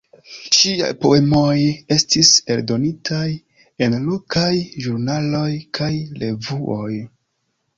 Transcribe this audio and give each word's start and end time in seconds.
Ŝiaj 0.59 0.87
poemoj 1.03 1.51
estis 1.95 2.31
eldonitaj 2.55 3.27
en 3.87 3.99
lokaj 4.09 4.51
ĵurnaloj 4.87 5.47
kaj 5.81 5.93
revuoj. 6.25 6.91